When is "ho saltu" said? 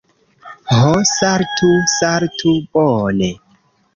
0.77-1.69